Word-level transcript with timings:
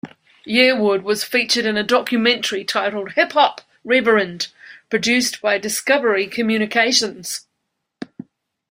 Yearwood 0.47 1.03
was 1.03 1.23
featured 1.23 1.63
in 1.63 1.77
a 1.77 1.83
documentary 1.83 2.63
titled 2.65 3.11
"Hip 3.11 3.33
Hop 3.33 3.61
Reverend" 3.83 4.47
produced 4.89 5.39
by 5.43 5.59
Discovery 5.59 6.25
Communications. 6.25 7.45